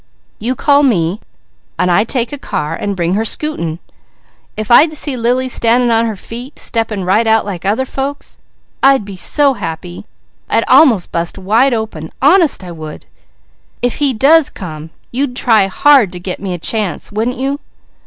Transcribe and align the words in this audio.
You 0.39 0.55
call 0.55 0.81
me, 0.81 1.21
I 1.77 2.03
take 2.05 2.33
a 2.33 2.39
car 2.39 2.73
and 2.75 2.95
bring 2.95 3.13
her 3.13 3.23
scooting! 3.23 3.77
If 4.57 4.71
I'd 4.71 4.93
see 4.93 5.15
Lily 5.15 5.47
standing 5.47 5.91
on 5.91 6.07
her 6.07 6.15
feet, 6.15 6.57
stepping 6.57 7.03
right 7.03 7.27
out 7.27 7.45
like 7.45 7.65
other 7.65 7.85
folks, 7.85 8.39
I'd 8.81 9.05
be 9.05 9.15
so 9.15 9.53
happy 9.53 10.07
I'd 10.49 10.65
almost 10.67 11.11
bust 11.11 11.37
wide 11.37 11.75
open. 11.75 12.09
Honest 12.19 12.63
I 12.63 12.71
would! 12.71 13.05
If 13.83 13.97
he 13.97 14.11
does 14.11 14.49
come, 14.49 14.89
you'd 15.11 15.35
try 15.35 15.67
hard 15.67 16.11
to 16.13 16.19
get 16.19 16.39
me 16.39 16.55
a 16.55 16.57
chance, 16.57 17.11
wouldn't 17.11 17.37
you?" 17.37 17.59